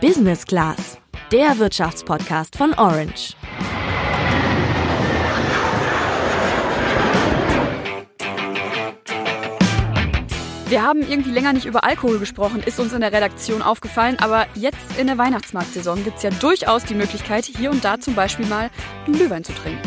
[0.00, 0.98] Business Class,
[1.30, 3.34] der Wirtschaftspodcast von Orange.
[10.68, 14.46] Wir haben irgendwie länger nicht über Alkohol gesprochen, ist uns in der Redaktion aufgefallen, aber
[14.54, 18.46] jetzt in der Weihnachtsmarktsaison gibt es ja durchaus die Möglichkeit, hier und da zum Beispiel
[18.46, 18.70] mal
[19.04, 19.86] einen Glühwein zu trinken.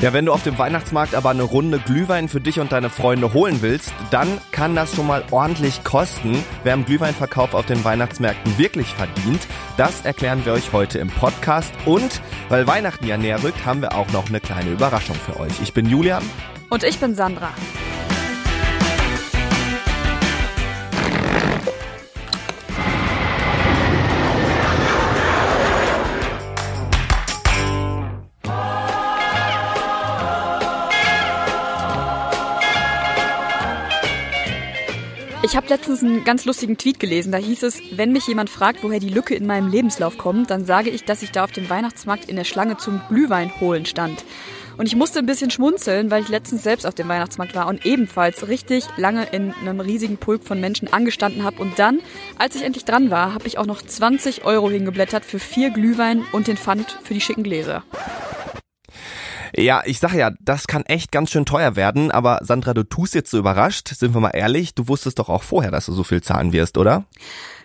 [0.00, 3.32] Ja, wenn du auf dem Weihnachtsmarkt aber eine Runde Glühwein für dich und deine Freunde
[3.32, 6.44] holen willst, dann kann das schon mal ordentlich kosten.
[6.62, 11.72] Wer im Glühweinverkauf auf den Weihnachtsmärkten wirklich verdient, das erklären wir euch heute im Podcast.
[11.86, 15.52] Und weil Weihnachten ja näher rückt, haben wir auch noch eine kleine Überraschung für euch.
[15.62, 16.22] Ich bin Julian.
[16.68, 17.50] Und ich bin Sandra.
[35.44, 37.30] Ich habe letztens einen ganz lustigen Tweet gelesen.
[37.30, 40.64] Da hieß es, wenn mich jemand fragt, woher die Lücke in meinem Lebenslauf kommt, dann
[40.64, 44.24] sage ich, dass ich da auf dem Weihnachtsmarkt in der Schlange zum Glühwein holen stand.
[44.78, 47.84] Und ich musste ein bisschen schmunzeln, weil ich letztens selbst auf dem Weihnachtsmarkt war und
[47.84, 51.60] ebenfalls richtig lange in einem riesigen Pulk von Menschen angestanden habe.
[51.60, 52.00] Und dann,
[52.38, 56.24] als ich endlich dran war, habe ich auch noch 20 Euro hingeblättert für vier Glühwein
[56.32, 57.84] und den Pfand für die schicken Gläser.
[59.56, 63.14] Ja, ich sage ja, das kann echt ganz schön teuer werden, aber Sandra, du tust
[63.14, 66.02] jetzt so überrascht, sind wir mal ehrlich, du wusstest doch auch vorher, dass du so
[66.02, 67.04] viel zahlen wirst, oder?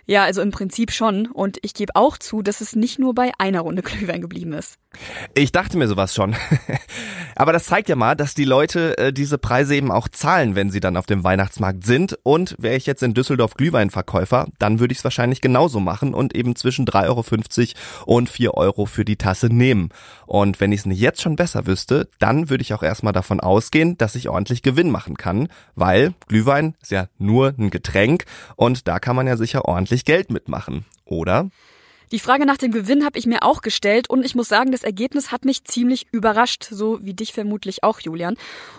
[0.06, 1.26] Ja, also im Prinzip schon.
[1.26, 4.78] Und ich gebe auch zu, dass es nicht nur bei einer Runde Glühwein geblieben ist.
[5.34, 6.34] Ich dachte mir sowas schon.
[7.36, 10.70] Aber das zeigt ja mal, dass die Leute äh, diese Preise eben auch zahlen, wenn
[10.70, 12.18] sie dann auf dem Weihnachtsmarkt sind.
[12.22, 16.34] Und wäre ich jetzt in Düsseldorf Glühweinverkäufer, dann würde ich es wahrscheinlich genauso machen und
[16.34, 19.90] eben zwischen 3,50 Euro und 4 Euro für die Tasse nehmen.
[20.26, 23.40] Und wenn ich es nicht jetzt schon besser wüsste, dann würde ich auch erstmal davon
[23.40, 28.24] ausgehen, dass ich ordentlich Gewinn machen kann, weil Glühwein ist ja nur ein Getränk
[28.56, 31.50] und da kann man ja sicher ordentlich Geld mitmachen, oder?
[32.12, 34.82] Die Frage nach dem Gewinn habe ich mir auch gestellt und ich muss sagen, das
[34.82, 38.36] Ergebnis hat mich ziemlich überrascht, so wie dich vermutlich auch, Julian.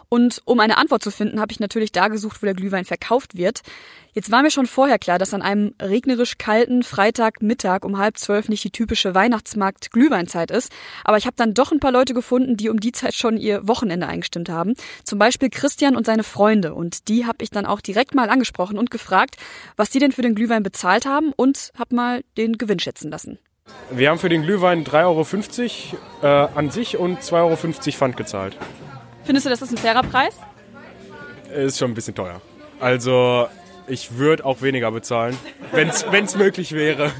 [0.09, 3.37] Und um eine Antwort zu finden, habe ich natürlich da gesucht, wo der Glühwein verkauft
[3.37, 3.61] wird.
[4.13, 8.49] Jetzt war mir schon vorher klar, dass an einem regnerisch kalten Freitagmittag um halb zwölf
[8.49, 10.71] nicht die typische Weihnachtsmarkt-Glühweinzeit ist.
[11.05, 13.67] Aber ich habe dann doch ein paar Leute gefunden, die um die Zeit schon ihr
[13.67, 14.73] Wochenende eingestimmt haben.
[15.05, 16.73] Zum Beispiel Christian und seine Freunde.
[16.73, 19.37] Und die habe ich dann auch direkt mal angesprochen und gefragt,
[19.77, 23.39] was die denn für den Glühwein bezahlt haben und habe mal den Gewinn schätzen lassen.
[23.91, 27.55] Wir haben für den Glühwein 3,50 Euro äh, an sich und 2,50 Euro
[27.91, 28.57] Pfand gezahlt.
[29.23, 30.35] Findest du, das ist ein fairer Preis?
[31.53, 32.41] Ist schon ein bisschen teuer.
[32.79, 33.47] Also
[33.91, 35.37] ich würde auch weniger bezahlen,
[35.71, 37.11] wenn es möglich wäre.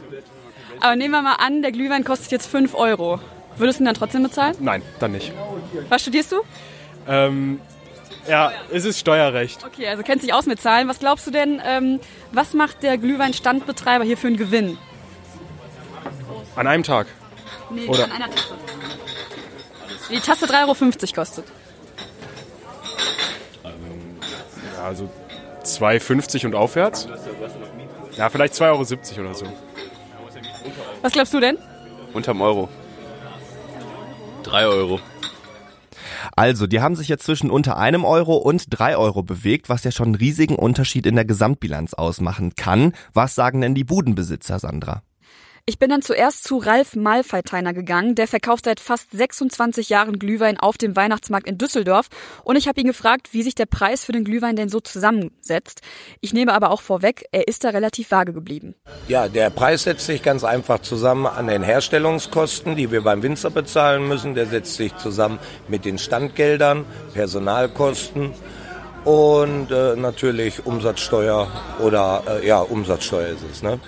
[0.80, 3.20] Aber nehmen wir mal an, der Glühwein kostet jetzt 5 Euro.
[3.58, 4.56] Würdest du ihn dann trotzdem bezahlen?
[4.59, 5.34] Nein, dann nicht.
[5.90, 6.38] Was studierst du?
[7.08, 7.60] Ähm,
[8.28, 9.64] ja, es ist Steuerrecht.
[9.66, 10.88] Okay, also kennst dich aus mit Zahlen.
[10.88, 12.00] Was glaubst du denn, ähm,
[12.31, 14.78] was macht der Glühweinstandbetreiber hier für einen Gewinn?
[16.56, 17.08] An einem Tag?
[17.70, 18.06] Nee, Oder?
[18.06, 18.56] an einer Tasse.
[20.10, 21.46] Die Tasse 3,50 Euro kostet.
[24.84, 25.10] Also
[25.64, 27.08] 2,50 und aufwärts.
[28.18, 29.46] Ja, vielleicht 2,70 Euro oder so.
[31.02, 31.58] Was glaubst du denn?
[32.14, 32.70] Unterm Euro.
[34.44, 35.00] 3 Euro.
[36.36, 39.92] Also, die haben sich jetzt zwischen unter einem Euro und drei Euro bewegt, was ja
[39.92, 42.94] schon einen riesigen Unterschied in der Gesamtbilanz ausmachen kann.
[43.14, 45.04] Was sagen denn die Budenbesitzer, Sandra?
[45.68, 48.16] Ich bin dann zuerst zu Ralf Malfeiteiner gegangen.
[48.16, 52.08] Der verkauft seit fast 26 Jahren Glühwein auf dem Weihnachtsmarkt in Düsseldorf.
[52.44, 55.82] Und ich habe ihn gefragt, wie sich der Preis für den Glühwein denn so zusammensetzt.
[56.20, 58.74] Ich nehme aber auch vorweg, er ist da relativ vage geblieben.
[59.08, 63.52] Ja, der Preis setzt sich ganz einfach zusammen an den Herstellungskosten, die wir beim Winzer
[63.52, 64.34] bezahlen müssen.
[64.34, 68.34] Der setzt sich zusammen mit den Standgeldern, Personalkosten
[69.04, 71.48] und äh, natürlich Umsatzsteuer
[71.80, 73.64] oder äh, ja, Umsatzsteuer ist es.
[73.64, 73.80] Ne?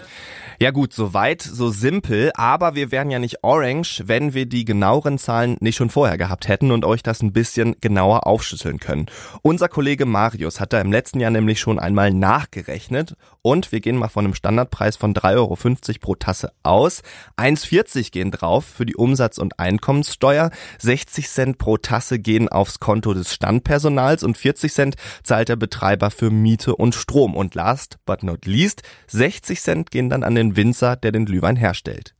[0.63, 4.63] Ja gut, so weit, so simpel, aber wir wären ja nicht Orange, wenn wir die
[4.63, 9.07] genaueren Zahlen nicht schon vorher gehabt hätten und euch das ein bisschen genauer aufschlüsseln können.
[9.41, 13.97] Unser Kollege Marius hat da im letzten Jahr nämlich schon einmal nachgerechnet und wir gehen
[13.97, 15.57] mal von einem Standardpreis von 3,50 Euro
[16.00, 17.01] pro Tasse aus.
[17.36, 20.50] 1,40 gehen drauf für die Umsatz- und Einkommenssteuer,
[20.80, 26.09] 60 Cent pro Tasse gehen aufs Konto des Standpersonals und 40 Cent zahlt der Betreiber
[26.09, 27.36] für Miete und Strom.
[27.36, 31.26] Und last but not least, 60 Cent gehen dann an den den Winzer, der den
[31.26, 32.14] Glühwein herstellt.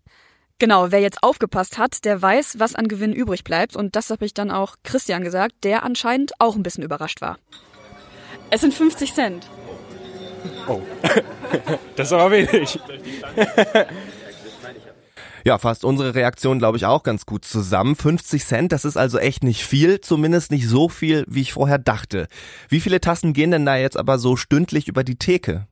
[0.60, 3.76] Genau, wer jetzt aufgepasst hat, der weiß, was an Gewinn übrig bleibt.
[3.76, 7.38] Und das habe ich dann auch Christian gesagt, der anscheinend auch ein bisschen überrascht war.
[8.50, 9.50] Es sind 50 Cent.
[10.68, 10.82] Oh,
[11.96, 12.80] das ist aber wenig.
[15.46, 17.98] Ja, fasst unsere Reaktion, glaube ich, auch ganz gut zusammen.
[17.98, 21.80] 50 Cent, das ist also echt nicht viel, zumindest nicht so viel, wie ich vorher
[21.80, 22.28] dachte.
[22.70, 25.68] Wie viele Tassen gehen denn da jetzt aber so stündlich über die Theke?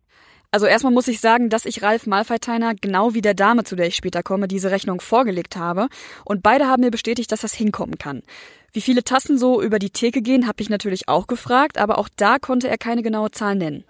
[0.53, 3.88] Also erstmal muss ich sagen, dass ich Ralf Malfeiteiner genau wie der Dame, zu der
[3.88, 5.88] ich später komme, diese Rechnung vorgelegt habe.
[6.25, 8.21] Und beide haben mir bestätigt, dass das hinkommen kann.
[8.74, 12.09] Wie viele Tassen so über die Theke gehen, habe ich natürlich auch gefragt, aber auch
[12.18, 13.86] da konnte er keine genaue Zahl nennen.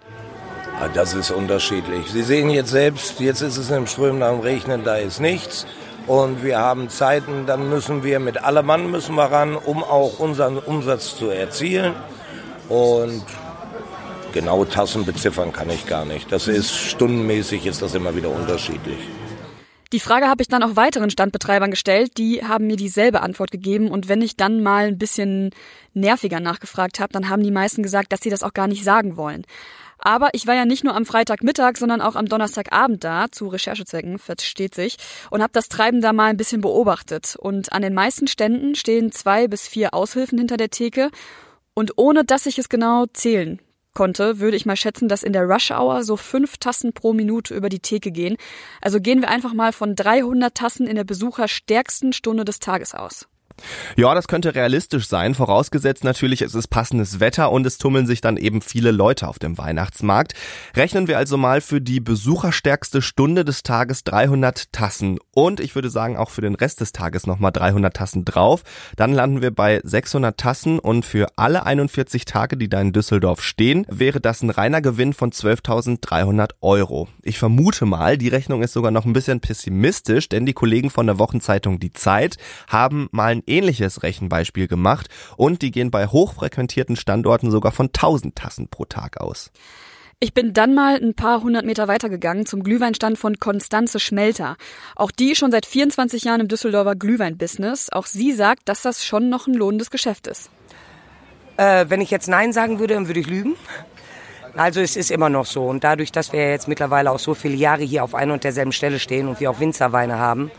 [0.80, 2.06] Ah, das ist unterschiedlich.
[2.06, 5.66] Sie sehen jetzt selbst, jetzt ist es im Strömen am Regnen, da ist nichts.
[6.06, 10.20] Und wir haben Zeiten, dann müssen wir mit allem Mann müssen wir ran, um auch
[10.20, 11.94] unseren Umsatz zu erzielen.
[12.68, 13.24] Und
[14.32, 16.32] genaue Tassen beziffern kann ich gar nicht.
[16.32, 18.98] Das ist stundenmäßig, ist das immer wieder unterschiedlich.
[19.92, 23.88] Die Frage habe ich dann auch weiteren Standbetreibern gestellt, die haben mir dieselbe Antwort gegeben
[23.90, 25.50] und wenn ich dann mal ein bisschen
[25.92, 29.18] nerviger nachgefragt habe, dann haben die meisten gesagt, dass sie das auch gar nicht sagen
[29.18, 29.44] wollen.
[29.98, 34.18] Aber ich war ja nicht nur am Freitagmittag, sondern auch am Donnerstagabend da, zu Recherchezwecken,
[34.18, 34.96] versteht sich,
[35.30, 37.36] und habe das Treiben da mal ein bisschen beobachtet.
[37.38, 41.10] Und an den meisten Ständen stehen zwei bis vier Aushilfen hinter der Theke.
[41.74, 43.60] Und ohne dass ich es genau zählen
[43.94, 47.54] konnte, würde ich mal schätzen, dass in der Rush Hour so fünf Tassen pro Minute
[47.54, 48.36] über die Theke gehen.
[48.80, 53.28] Also gehen wir einfach mal von 300 Tassen in der besucherstärksten Stunde des Tages aus.
[53.96, 58.20] Ja, das könnte realistisch sein, vorausgesetzt natürlich, es ist passendes Wetter und es tummeln sich
[58.20, 60.34] dann eben viele Leute auf dem Weihnachtsmarkt.
[60.74, 65.90] Rechnen wir also mal für die besucherstärkste Stunde des Tages 300 Tassen und ich würde
[65.90, 68.62] sagen auch für den Rest des Tages nochmal 300 Tassen drauf.
[68.96, 73.42] Dann landen wir bei 600 Tassen und für alle 41 Tage, die da in Düsseldorf
[73.42, 77.08] stehen, wäre das ein reiner Gewinn von 12.300 Euro.
[77.22, 81.06] Ich vermute mal, die Rechnung ist sogar noch ein bisschen pessimistisch, denn die Kollegen von
[81.06, 82.36] der Wochenzeitung Die Zeit
[82.68, 88.34] haben mal ein ähnliches Rechenbeispiel gemacht und die gehen bei hochfrequentierten Standorten sogar von 1000
[88.34, 89.52] Tassen pro Tag aus.
[90.24, 94.56] Ich bin dann mal ein paar hundert Meter weitergegangen zum Glühweinstand von Konstanze Schmelter.
[94.94, 97.90] Auch die schon seit 24 Jahren im Düsseldorfer Glühwein-Business.
[97.90, 100.48] Auch sie sagt, dass das schon noch ein lohnendes Geschäft ist.
[101.56, 103.56] Äh, wenn ich jetzt Nein sagen würde, dann würde ich lügen.
[104.54, 105.64] Also es ist immer noch so.
[105.64, 108.72] Und dadurch, dass wir jetzt mittlerweile auch so viele Jahre hier auf einer und derselben
[108.72, 110.52] Stelle stehen und wir auch Winzerweine haben,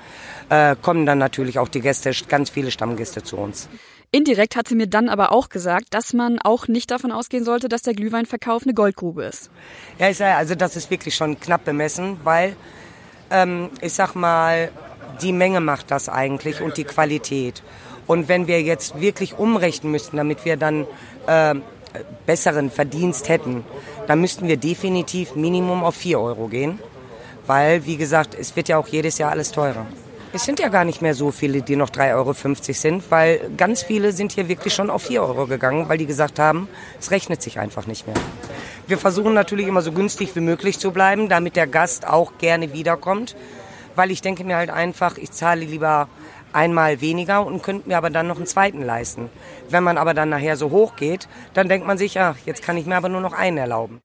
[0.53, 3.69] äh, kommen dann natürlich auch die Gäste, ganz viele Stammgäste zu uns.
[4.11, 7.67] Indirekt hat sie mir dann aber auch gesagt, dass man auch nicht davon ausgehen sollte,
[7.67, 9.49] dass der Glühweinverkauf eine Goldgrube ist.
[9.97, 12.55] Ja, ich sage, also das ist wirklich schon knapp bemessen, weil
[13.31, 14.69] ähm, ich sag mal,
[15.23, 17.63] die Menge macht das eigentlich und die Qualität.
[18.05, 20.85] Und wenn wir jetzt wirklich umrechnen müssten, damit wir dann
[21.25, 21.55] äh,
[22.27, 23.63] besseren Verdienst hätten,
[24.05, 26.77] dann müssten wir definitiv Minimum auf 4 Euro gehen.
[27.47, 29.87] Weil, wie gesagt, es wird ja auch jedes Jahr alles teurer.
[30.35, 33.83] Es sind ja gar nicht mehr so viele, die noch 3,50 Euro sind, weil ganz
[33.83, 36.67] viele sind hier wirklich schon auf 4 Euro gegangen, weil die gesagt haben,
[36.99, 38.15] es rechnet sich einfach nicht mehr.
[38.87, 42.73] Wir versuchen natürlich immer so günstig wie möglich zu bleiben, damit der Gast auch gerne
[42.73, 43.35] wiederkommt,
[43.95, 46.07] weil ich denke mir halt einfach, ich zahle lieber
[46.51, 49.29] einmal weniger und könnte mir aber dann noch einen zweiten leisten.
[49.69, 52.75] Wenn man aber dann nachher so hoch geht, dann denkt man sich, ja, jetzt kann
[52.75, 54.01] ich mir aber nur noch einen erlauben.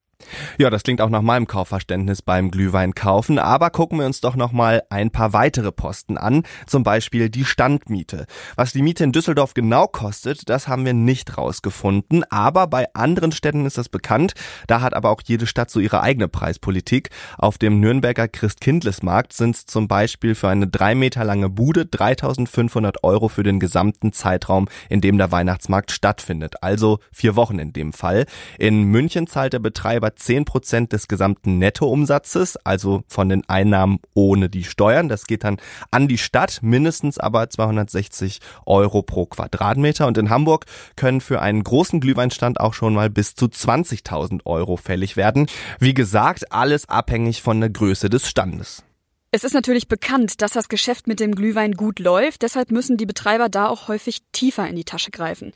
[0.57, 4.35] Ja, das klingt auch nach meinem Kaufverständnis beim Glühwein kaufen, aber gucken wir uns doch
[4.35, 8.25] noch mal ein paar weitere Posten an, zum Beispiel die Standmiete.
[8.55, 13.31] Was die Miete in Düsseldorf genau kostet, das haben wir nicht rausgefunden, aber bei anderen
[13.31, 14.33] Städten ist das bekannt.
[14.67, 17.09] Da hat aber auch jede Stadt so ihre eigene Preispolitik.
[17.37, 22.97] Auf dem Nürnberger Christkindlesmarkt sind es zum Beispiel für eine drei Meter lange Bude 3.500
[23.03, 27.93] Euro für den gesamten Zeitraum, in dem der Weihnachtsmarkt stattfindet, also vier Wochen in dem
[27.93, 28.25] Fall.
[28.57, 33.99] In München zahlt der Betreiber etwa 10 Prozent des gesamten Nettoumsatzes, also von den Einnahmen
[34.13, 35.09] ohne die Steuern.
[35.09, 35.57] Das geht dann
[35.91, 40.07] an die Stadt, mindestens aber 260 Euro pro Quadratmeter.
[40.07, 44.77] Und in Hamburg können für einen großen Glühweinstand auch schon mal bis zu 20.000 Euro
[44.77, 45.47] fällig werden.
[45.79, 48.83] Wie gesagt, alles abhängig von der Größe des Standes.
[49.31, 53.05] Es ist natürlich bekannt, dass das Geschäft mit dem Glühwein gut läuft, deshalb müssen die
[53.05, 55.53] Betreiber da auch häufig tiefer in die Tasche greifen.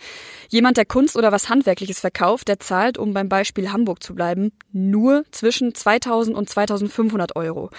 [0.47, 4.51] Jemand, der Kunst oder was Handwerkliches verkauft, der zahlt, um beim Beispiel Hamburg zu bleiben,
[4.71, 7.71] nur zwischen 2000 und 2500 Euro.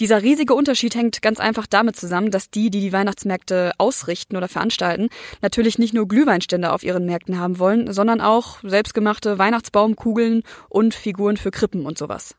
[0.00, 4.48] Dieser riesige Unterschied hängt ganz einfach damit zusammen, dass die, die die Weihnachtsmärkte ausrichten oder
[4.48, 5.10] veranstalten,
[5.42, 11.36] natürlich nicht nur Glühweinstände auf ihren Märkten haben wollen, sondern auch selbstgemachte Weihnachtsbaumkugeln und Figuren
[11.36, 12.34] für Krippen und sowas.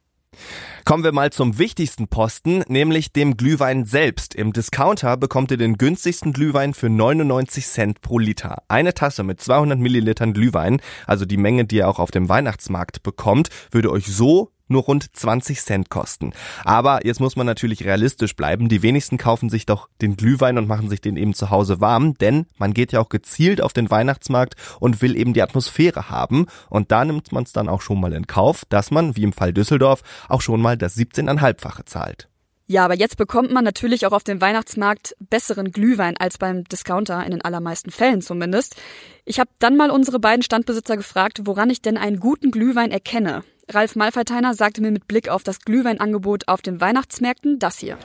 [0.85, 4.35] Kommen wir mal zum wichtigsten Posten, nämlich dem Glühwein selbst.
[4.35, 8.63] Im Discounter bekommt ihr den günstigsten Glühwein für 99 Cent pro Liter.
[8.67, 13.03] Eine Tasse mit 200 Millilitern Glühwein, also die Menge, die ihr auch auf dem Weihnachtsmarkt
[13.03, 16.33] bekommt, würde euch so nur rund 20 Cent kosten.
[16.63, 18.69] Aber jetzt muss man natürlich realistisch bleiben.
[18.69, 22.15] Die wenigsten kaufen sich doch den Glühwein und machen sich den eben zu Hause warm,
[22.15, 26.47] denn man geht ja auch gezielt auf den Weihnachtsmarkt und will eben die Atmosphäre haben.
[26.69, 29.33] Und da nimmt man es dann auch schon mal in Kauf, dass man, wie im
[29.33, 32.29] Fall Düsseldorf, auch schon mal das 17,5-fache zahlt.
[32.69, 37.23] Ja, aber jetzt bekommt man natürlich auch auf dem Weihnachtsmarkt besseren Glühwein als beim Discounter,
[37.23, 38.75] in den allermeisten Fällen zumindest.
[39.23, 43.43] Ich habe dann mal unsere beiden Standbesitzer gefragt, woran ich denn einen guten Glühwein erkenne.
[43.69, 47.97] Ralf Malferteiner sagte mir mit Blick auf das Glühweinangebot auf den Weihnachtsmärkten das hier.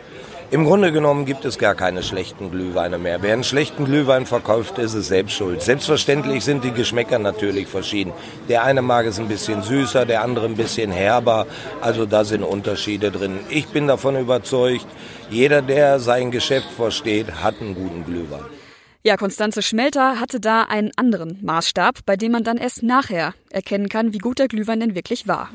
[0.51, 3.23] Im Grunde genommen gibt es gar keine schlechten Glühweine mehr.
[3.23, 5.63] Wer einen schlechten Glühwein verkauft, ist es selbst schuld.
[5.63, 8.13] Selbstverständlich sind die Geschmäcker natürlich verschieden.
[8.49, 11.47] Der eine mag es ein bisschen süßer, der andere ein bisschen herber.
[11.81, 13.39] Also da sind Unterschiede drin.
[13.49, 14.87] Ich bin davon überzeugt,
[15.31, 18.62] jeder, der sein Geschäft versteht, hat einen guten Glühwein.
[19.05, 23.89] Ja, Konstanze Schmelter hatte da einen anderen Maßstab, bei dem man dann erst nachher erkennen
[23.89, 25.51] kann, wie gut der Glühwein denn wirklich war.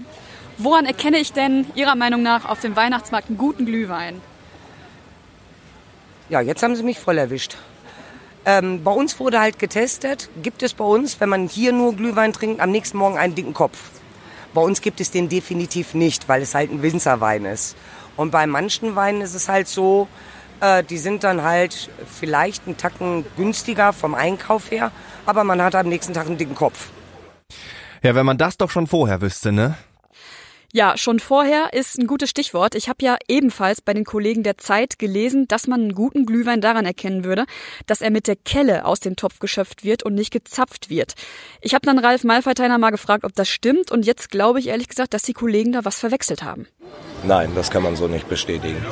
[0.57, 4.21] Woran erkenne ich denn Ihrer Meinung nach auf dem Weihnachtsmarkt einen guten Glühwein?
[6.27, 7.55] Ja, jetzt haben Sie mich voll erwischt.
[8.43, 12.33] Ähm, bei uns wurde halt getestet, gibt es bei uns, wenn man hier nur Glühwein
[12.33, 13.91] trinkt, am nächsten Morgen einen dicken Kopf.
[14.53, 17.77] Bei uns gibt es den definitiv nicht, weil es halt ein Winzerwein ist.
[18.17, 20.09] Und bei manchen Weinen ist es halt so,
[20.61, 24.91] äh, die sind dann halt vielleicht einen Tacken günstiger vom Einkauf her,
[25.25, 26.89] aber man hat am nächsten Tag einen dicken Kopf.
[28.03, 29.75] Ja, wenn man das doch schon vorher wüsste, ne?
[30.73, 32.75] Ja, schon vorher ist ein gutes Stichwort.
[32.75, 36.59] Ich habe ja ebenfalls bei den Kollegen der Zeit gelesen, dass man einen guten Glühwein
[36.59, 37.45] daran erkennen würde,
[37.85, 41.13] dass er mit der Kelle aus dem Topf geschöpft wird und nicht gezapft wird.
[41.61, 44.89] Ich habe dann Ralf Malfeiteiner mal gefragt, ob das stimmt und jetzt glaube ich ehrlich
[44.89, 46.67] gesagt, dass die Kollegen da was verwechselt haben.
[47.23, 48.85] Nein, das kann man so nicht bestätigen.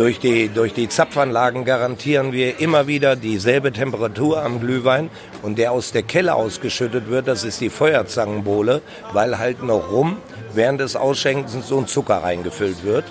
[0.00, 5.10] Durch die, durch die Zapfanlagen garantieren wir immer wieder dieselbe Temperatur am Glühwein
[5.42, 8.80] und der aus der Kelle ausgeschüttet wird, das ist die Feuerzangenbowle,
[9.12, 10.16] weil halt noch rum
[10.54, 13.04] während des Ausschenkens so ein Zucker reingefüllt wird.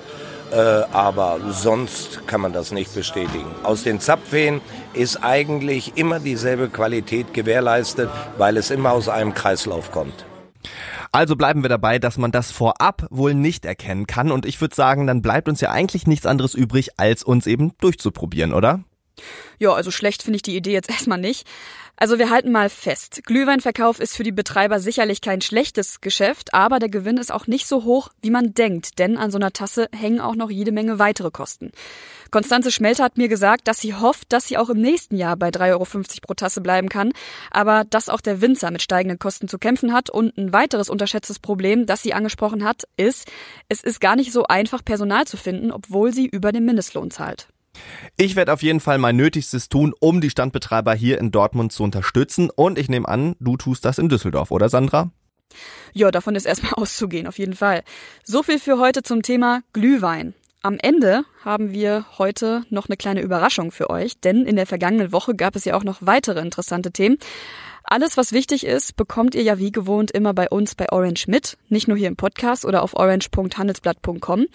[0.51, 3.53] Äh, aber sonst kann man das nicht bestätigen.
[3.61, 4.59] Aus den Zapfwehen
[4.95, 10.25] ist eigentlich immer dieselbe Qualität gewährleistet, weil es immer aus einem Kreislauf kommt.
[11.11, 14.31] Also bleiben wir dabei, dass man das vorab wohl nicht erkennen kann.
[14.31, 17.73] Und ich würde sagen, dann bleibt uns ja eigentlich nichts anderes übrig, als uns eben
[17.79, 18.83] durchzuprobieren, oder?
[19.57, 21.47] Ja, also schlecht finde ich die Idee jetzt erstmal nicht.
[22.01, 26.79] Also wir halten mal fest, Glühweinverkauf ist für die Betreiber sicherlich kein schlechtes Geschäft, aber
[26.79, 29.89] der Gewinn ist auch nicht so hoch, wie man denkt, denn an so einer Tasse
[29.93, 31.73] hängen auch noch jede Menge weitere Kosten.
[32.31, 35.49] Konstanze Schmelter hat mir gesagt, dass sie hofft, dass sie auch im nächsten Jahr bei
[35.49, 35.85] 3,50 Euro
[36.21, 37.11] pro Tasse bleiben kann,
[37.51, 41.39] aber dass auch der Winzer mit steigenden Kosten zu kämpfen hat und ein weiteres unterschätztes
[41.39, 43.29] Problem, das sie angesprochen hat, ist,
[43.67, 47.49] es ist gar nicht so einfach, Personal zu finden, obwohl sie über den Mindestlohn zahlt.
[48.17, 51.83] Ich werde auf jeden Fall mein Nötigstes tun, um die Standbetreiber hier in Dortmund zu
[51.83, 52.49] unterstützen.
[52.49, 55.11] Und ich nehme an, du tust das in Düsseldorf, oder Sandra?
[55.93, 57.83] Ja, davon ist erstmal auszugehen, auf jeden Fall.
[58.23, 60.33] So viel für heute zum Thema Glühwein.
[60.61, 65.13] Am Ende haben wir heute noch eine kleine Überraschung für euch, denn in der vergangenen
[65.13, 67.17] Woche gab es ja auch noch weitere interessante Themen.
[67.83, 71.57] Alles, was wichtig ist, bekommt ihr ja wie gewohnt immer bei uns bei Orange mit.
[71.69, 74.47] Nicht nur hier im Podcast oder auf orange.handelsblatt.com,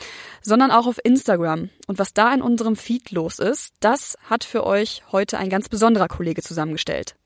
[0.43, 1.71] sondern auch auf Instagram.
[1.87, 5.69] Und was da in unserem Feed los ist, das hat für euch heute ein ganz
[5.69, 7.17] besonderer Kollege zusammengestellt.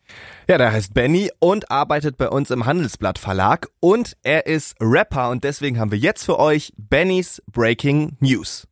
[0.48, 5.28] Ja, der heißt Benny und arbeitet bei uns im Handelsblatt Verlag und er ist Rapper
[5.30, 8.66] und deswegen haben wir jetzt für euch Bennys Breaking News.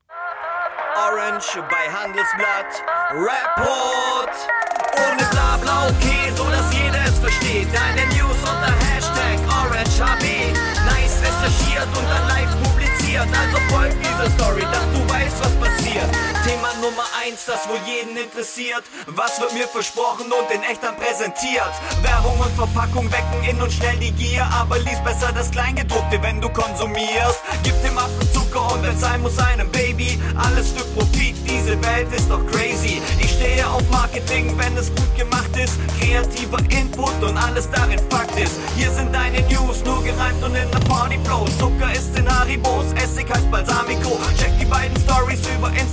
[0.97, 7.69] Orange bei Handelsblatt Report ohne Blabla okay, so dass jeder es versteht.
[7.73, 10.55] Deine News unter Hashtag OrangeHB.
[10.85, 13.29] Nice recherchiert und dann live publiziert.
[13.31, 15.76] Also folgt diese Story, dass du weißt, was passiert.
[16.47, 18.85] Thema Nummer eins, das wohl jeden interessiert.
[19.07, 21.73] Was wird mir versprochen und in echt dann präsentiert?
[22.03, 24.47] Werbung und Verpackung wecken in und schnell die Gier.
[24.53, 27.41] Aber lies besser das Kleingedruckte, wenn du konsumierst.
[27.63, 30.21] Gib dem Apfel Zucker und wenn sein muss einem Baby.
[30.37, 33.01] Alles für Profit, diese Welt ist doch crazy.
[33.19, 35.75] Ich stehe auf Marketing, wenn es gut gemacht ist.
[36.01, 38.57] Kreativer Input und alles darin Fakt ist.
[38.77, 41.45] Hier sind deine News, nur gereimt und in der Party Flow.
[41.59, 44.19] Zucker ist in Haribos, Essig heißt Balsamico.
[44.39, 45.86] Check die beiden Stories über Instagram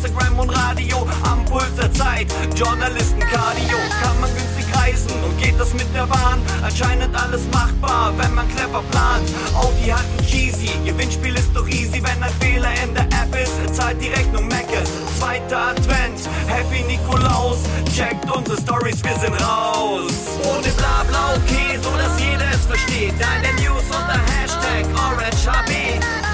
[0.44, 1.08] und Radio.
[1.24, 3.78] Am Puls der Zeit, Journalisten Cardio.
[4.02, 6.42] Kann man günstig reisen und geht das mit der Bahn?
[6.62, 9.30] Anscheinend alles machbar, wenn man clever plant.
[9.56, 13.76] Oh, die hatten cheesy, Gewinnspiel ist doch easy, wenn ein Fehler in der App ist.
[13.76, 14.90] Zahlt die Rechnung Meckes.
[15.20, 17.60] Zweiter Advent, Happy Nikolaus.
[17.96, 20.14] Checkt unsere Stories, wir sind raus.
[20.44, 23.14] Ohne Blabla okay, so dass jeder es versteht.
[23.20, 26.33] Deine News unter Hashtag OrangeHB.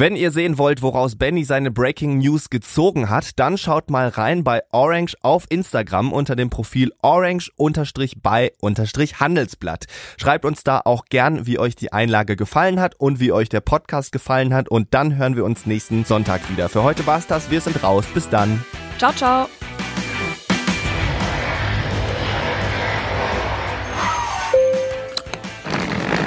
[0.00, 4.44] Wenn ihr sehen wollt, woraus Benny seine Breaking News gezogen hat, dann schaut mal rein
[4.44, 9.86] bei Orange auf Instagram unter dem Profil orange-by-handelsblatt.
[10.16, 13.60] Schreibt uns da auch gern, wie euch die Einlage gefallen hat und wie euch der
[13.60, 16.68] Podcast gefallen hat und dann hören wir uns nächsten Sonntag wieder.
[16.68, 18.64] Für heute war's das, wir sind raus, bis dann.
[18.98, 19.48] Ciao, ciao.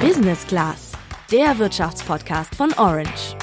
[0.01, 0.91] Business Class,
[1.31, 3.37] der Wirtschaftspodcast von Orange.